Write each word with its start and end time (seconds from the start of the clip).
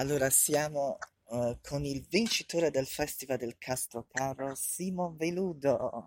Allora 0.00 0.30
siamo 0.30 0.96
eh, 1.30 1.58
con 1.60 1.84
il 1.84 2.06
vincitore 2.08 2.70
del 2.70 2.86
Festival 2.86 3.36
del 3.36 3.58
Castrocaro, 3.58 4.54
Simo 4.54 5.14
Veludo. 5.14 6.06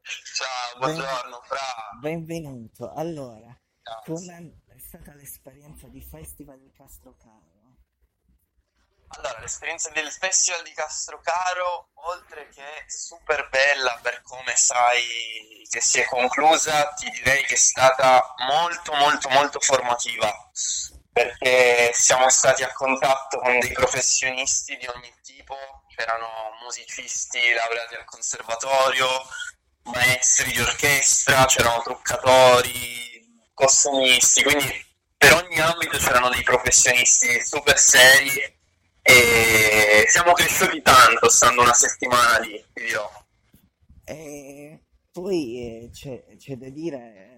Ciao, 0.00 0.78
buongiorno, 0.78 1.42
Fra. 1.42 1.58
benvenuto. 2.00 2.90
Allora, 2.94 3.54
Grazie. 3.82 4.14
com'è 4.14 4.78
stata 4.78 5.12
l'esperienza 5.12 5.88
di 5.88 6.00
Festival 6.00 6.58
del 6.58 6.72
Castrocaro? 6.74 7.52
Allora, 9.08 9.40
l'esperienza 9.40 9.90
del 9.90 10.10
Festival 10.10 10.62
di 10.62 10.72
Castrocaro, 10.72 11.90
oltre 11.92 12.48
che 12.48 12.84
super 12.86 13.50
bella 13.50 13.98
per 14.00 14.22
come 14.22 14.56
sai 14.56 15.66
che 15.68 15.82
si 15.82 16.00
è 16.00 16.06
conclusa, 16.06 16.94
ti 16.94 17.10
direi 17.10 17.44
che 17.44 17.54
è 17.54 17.58
stata 17.58 18.34
molto, 18.48 18.94
molto, 18.94 19.28
molto 19.28 19.60
formativa, 19.60 20.32
perché 21.14 21.92
siamo 21.94 22.28
stati 22.28 22.64
a 22.64 22.72
contatto 22.72 23.38
con 23.38 23.60
dei 23.60 23.70
professionisti 23.70 24.76
di 24.76 24.86
ogni 24.88 25.14
tipo, 25.22 25.54
c'erano 25.94 26.26
musicisti 26.60 27.38
laureati 27.54 27.94
al 27.94 28.04
conservatorio, 28.04 29.06
maestri 29.84 30.50
di 30.50 30.60
orchestra, 30.60 31.44
c'erano 31.44 31.82
truccatori, 31.82 33.46
costumisti, 33.54 34.42
quindi 34.42 34.66
per 35.16 35.34
ogni 35.34 35.60
ambito 35.60 35.98
c'erano 35.98 36.30
dei 36.30 36.42
professionisti 36.42 37.40
super 37.44 37.78
seri 37.78 38.30
e 39.00 40.06
siamo 40.08 40.32
cresciuti 40.32 40.82
tanto 40.82 41.28
stando 41.28 41.62
una 41.62 41.74
settimana 41.74 42.38
lì, 42.38 42.60
ti 42.72 42.82
dirò. 42.86 43.08
E 44.04 44.82
poi 45.12 45.60
eh, 45.60 45.90
c'è 45.92 46.36
c'è 46.36 46.56
da 46.56 46.68
dire, 46.70 47.33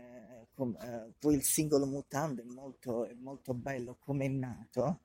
com- 0.56 0.77
eh, 0.80 1.12
poi 1.19 1.34
il 1.34 1.45
singolo 1.45 1.87
Mutande 1.87 2.42
è 2.42 2.46
molto, 2.46 3.05
è 3.06 3.12
molto 3.14 3.52
bello, 3.55 3.97
come 4.01 4.24
è 4.24 4.28
nato? 4.28 5.01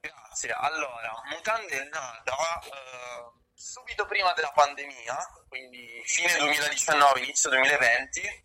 Grazie. 0.00 0.52
Allora, 0.52 1.20
Mutande 1.30 1.82
è 1.82 1.88
nata 1.88 2.32
eh, 2.62 3.32
subito 3.52 4.06
prima 4.06 4.32
della 4.32 4.52
pandemia, 4.54 5.16
quindi 5.48 6.00
fine 6.04 6.36
2019, 6.38 7.20
inizio 7.20 7.50
2020. 7.50 8.44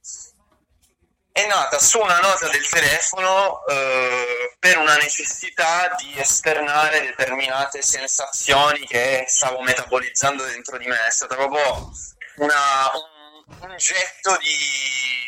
È 1.32 1.48
nata 1.48 1.80
su 1.80 2.00
una 2.00 2.20
nota 2.20 2.50
del 2.50 2.68
telefono 2.68 3.66
eh, 3.68 4.56
per 4.60 4.78
una 4.78 4.98
necessità 4.98 5.96
di 5.96 6.20
esternare 6.20 7.02
determinate 7.02 7.82
sensazioni 7.82 8.86
che 8.86 9.24
stavo 9.28 9.62
metabolizzando 9.62 10.44
dentro 10.44 10.78
di 10.78 10.88
me. 10.88 11.06
È 11.06 11.12
stata 11.12 11.36
proprio 11.36 11.92
una- 12.38 12.92
un, 12.94 13.56
un 13.62 13.78
getto 13.78 14.38
di, 14.38 15.19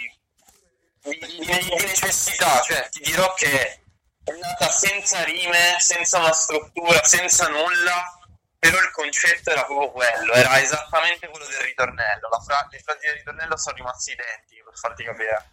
necessità, 1.03 2.61
cioè 2.61 2.87
ti 2.89 3.01
dirò 3.01 3.33
che 3.33 3.81
è 4.23 4.31
nata 4.39 4.69
senza 4.69 5.23
rime, 5.23 5.75
senza 5.79 6.19
una 6.19 6.31
struttura, 6.31 7.03
senza 7.03 7.47
nulla, 7.47 8.19
però 8.59 8.77
il 8.77 8.91
concetto 8.91 9.49
era 9.49 9.65
proprio 9.65 9.91
quello, 9.91 10.33
era 10.33 10.61
esattamente 10.61 11.27
quello 11.27 11.45
del 11.47 11.61
ritornello. 11.61 12.29
La 12.29 12.39
fra- 12.39 12.67
le 12.69 12.79
frasi 12.79 13.07
del 13.07 13.15
ritornello 13.15 13.57
sono 13.57 13.75
rimaste 13.75 14.11
identiche, 14.11 14.63
per 14.63 14.77
farti 14.77 15.03
capire. 15.03 15.49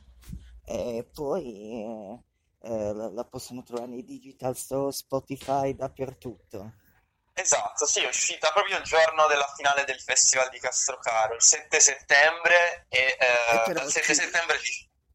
E 0.66 1.08
poi 1.14 1.44
eh, 1.82 2.19
eh, 2.69 2.92
la, 2.92 3.08
la 3.08 3.24
possono 3.24 3.62
trovare 3.62 3.88
nei 3.88 4.04
digital 4.04 4.54
store, 4.54 4.92
Spotify, 4.92 5.74
dappertutto. 5.74 6.72
Esatto, 7.32 7.86
sì, 7.86 8.02
è 8.02 8.08
uscita 8.08 8.50
proprio 8.50 8.78
il 8.78 8.82
giorno 8.82 9.26
della 9.28 9.50
finale 9.56 9.84
del 9.84 10.00
Festival 10.00 10.50
di 10.50 10.58
Castrocaro, 10.58 11.34
il 11.34 11.42
7 11.42 11.78
settembre, 11.78 12.86
e 12.88 12.98
E 12.98 13.16
eh, 13.19 13.62
però 13.64 13.80
dal 13.80 13.91
7 13.91 14.06
chi, 14.06 14.14
settembre 14.14 14.58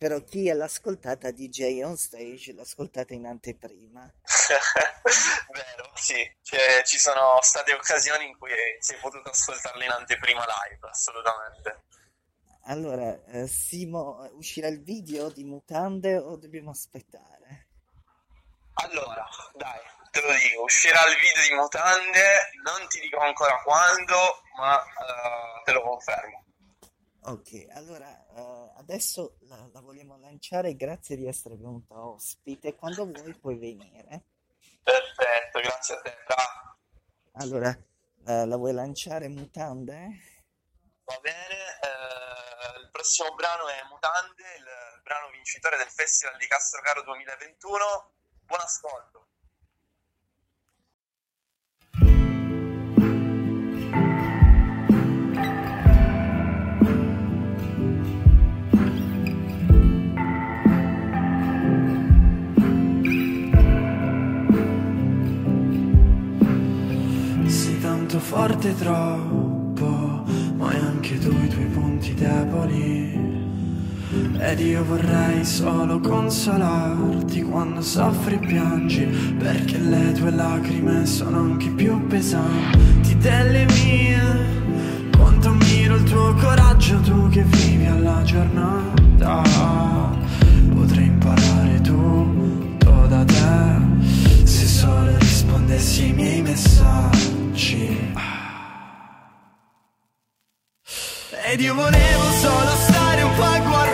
però 0.04 0.20
chi 0.20 0.52
l'ha 0.52 0.66
ascoltata 0.66 1.32
DJ 1.32 1.82
on 1.82 1.96
stage 1.96 2.52
l'ha 2.52 2.64
ascoltata 2.64 3.14
in 3.14 3.26
anteprima. 3.26 4.02
Vero, 5.54 5.92
sì, 5.96 6.30
Cioè, 6.42 6.84
ci 6.84 7.00
sono 7.00 7.40
state 7.40 7.72
occasioni 7.72 8.26
in 8.26 8.38
cui 8.38 8.52
si 8.80 8.96
è 8.96 8.98
potuto 8.98 9.30
ascoltarla 9.30 9.82
in 9.82 9.92
anteprima 9.92 10.42
live, 10.42 10.90
assolutamente. 10.90 11.84
Allora, 12.66 13.18
eh, 13.28 13.48
Simo, 13.48 14.30
uscirà 14.34 14.68
il 14.68 14.84
video 14.84 15.30
di 15.30 15.46
Mutande 15.46 16.18
o 16.18 16.36
dobbiamo 16.36 16.72
aspettare? 16.72 17.68
Allora, 18.74 19.26
dai, 19.54 19.80
te 20.12 20.20
lo 20.20 20.34
dico, 20.34 20.64
uscirà 20.64 21.00
il 21.08 21.16
video 21.16 21.44
di 21.44 21.56
Mutande, 21.56 22.52
non 22.62 22.90
ti 22.90 23.00
dico 23.00 23.20
ancora 23.20 23.56
quando, 23.64 24.18
ma 24.58 24.84
eh, 24.84 25.64
te 25.64 25.72
lo 25.72 25.82
confermo. 25.82 26.44
Ok, 27.26 27.68
allora 27.70 28.10
eh, 28.36 28.72
adesso 28.80 29.38
la, 29.44 29.70
la 29.72 29.80
vogliamo 29.80 30.18
lanciare, 30.18 30.76
grazie 30.76 31.16
di 31.16 31.26
essere 31.26 31.56
venuta 31.56 32.06
ospite. 32.06 32.76
Quando 32.76 33.06
vuoi 33.06 33.34
puoi 33.36 33.58
venire. 33.58 34.26
Perfetto, 34.84 35.62
grazie 35.62 35.96
a 35.96 36.02
te, 36.02 36.18
Fra. 36.26 36.78
Allora, 37.36 37.70
eh, 38.28 38.46
la 38.46 38.58
vuoi 38.58 38.74
lanciare 38.74 39.30
Mutande? 39.30 40.20
Va 41.06 41.18
bene, 41.22 41.56
eh, 41.82 42.80
il 42.82 42.90
prossimo 42.92 43.34
brano 43.36 43.70
è 43.70 43.82
Mutande, 43.90 44.44
il, 44.58 44.68
il 44.96 45.02
brano 45.02 45.30
vincitore 45.30 45.78
del 45.78 45.90
Festival 45.90 46.36
di 46.38 46.48
Castrocaro 46.48 47.04
2021. 47.04 48.12
Buon 48.44 48.60
ascolto. 48.60 49.23
Sei 68.14 68.22
tanto 68.22 68.36
forte 68.36 68.76
troppo, 68.76 70.24
ma 70.58 70.68
hai 70.70 70.80
anche 70.80 71.18
tu 71.18 71.30
i 71.30 71.48
tuoi 71.48 71.66
punti 71.66 72.14
deboli. 72.14 73.20
Ed 74.38 74.60
io 74.60 74.86
vorrei 74.86 75.44
solo 75.44 76.00
consolarti 76.00 77.42
quando 77.42 77.82
soffri 77.82 78.36
e 78.36 78.38
piangi, 78.38 79.06
perché 79.40 79.80
le 79.80 80.12
tue 80.12 80.30
lacrime 80.30 81.08
sono 81.08 81.40
anche 81.40 81.70
più 81.70 82.06
pesanti 82.06 83.18
delle 83.18 83.66
mie. 83.66 84.22
Quanto 85.18 85.48
ammiro 85.48 85.96
il 85.96 86.04
tuo 86.04 86.36
coraggio, 86.36 87.00
tu 87.00 87.30
che 87.30 87.42
vivi 87.42 87.88
alla 87.88 88.13
Ed 101.42 101.62
io 101.62 101.74
volevo 101.74 102.24
solo 102.42 102.72
stare 102.88 103.22
un 103.24 103.36
po' 103.36 103.44
a 103.44 103.60
guardarti 103.60 103.93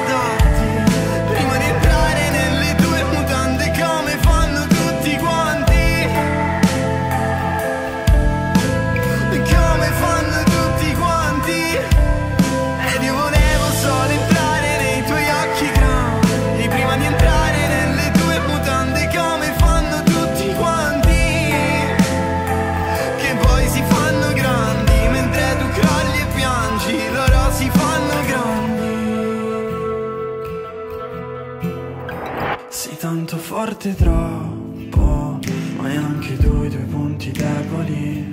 tanto 32.99 33.37
forte 33.37 33.95
troppo, 33.95 35.39
ma 35.77 35.87
hai 35.87 35.95
anche 35.95 36.35
tu 36.35 36.63
i 36.63 36.69
tuoi 36.69 36.83
punti 36.83 37.31
deboli. 37.31 38.27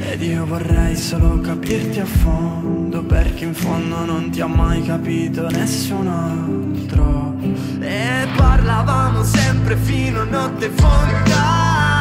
Ed 0.00 0.20
io 0.20 0.44
vorrei 0.46 0.96
solo 0.96 1.40
capirti 1.40 2.00
a 2.00 2.06
fondo, 2.06 3.04
perché 3.04 3.44
in 3.44 3.54
fondo 3.54 4.04
non 4.04 4.30
ti 4.30 4.40
ha 4.40 4.48
mai 4.48 4.82
capito 4.82 5.48
nessun 5.48 6.08
altro. 6.08 7.36
E 7.78 8.26
parlavamo 8.34 9.22
sempre 9.22 9.76
fino 9.76 10.22
a 10.22 10.24
notte 10.24 10.68
fonda, 10.70 11.95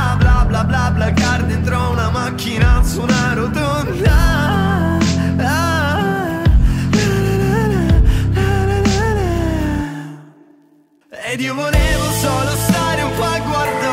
volevo 11.66 12.12
solo 12.22 12.52
stare 12.68 13.02
un 13.02 13.12
po' 13.16 13.24
a 13.24 13.40
guardarti 13.40 13.85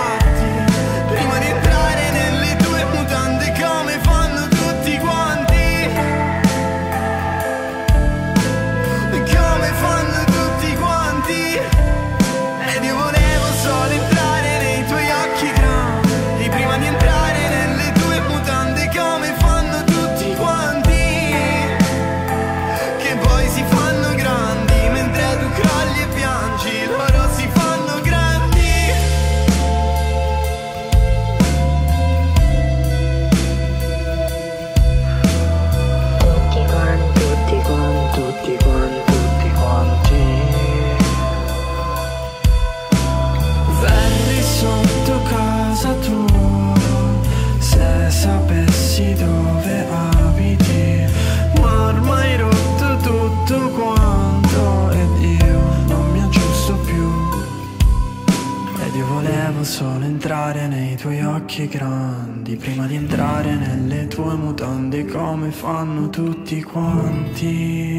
sapessi 48.23 49.15
dove 49.15 49.87
abiti 49.91 51.05
Ma 51.61 51.89
ormai 51.89 52.37
rotto 52.37 52.97
tutto 53.03 53.69
quanto 53.71 54.91
Ed 54.91 55.41
io 55.41 55.61
non 55.89 56.13
mi 56.13 56.23
aggiusto 56.23 56.77
più. 56.87 57.11
Ed 58.85 58.95
io 58.95 59.07
volevo 59.07 59.65
solo 59.65 60.05
entrare 60.05 60.69
nei 60.69 60.95
tuoi 60.97 61.21
occhi 61.25 61.67
grandi 61.67 62.55
Prima 62.55 62.87
di 62.87 62.95
entrare 62.95 63.55
nelle 63.57 64.07
tue 64.07 64.35
mutande 64.35 65.05
Come 65.07 65.51
fanno 65.51 66.09
tutti 66.09 66.63
quanti. 66.63 67.93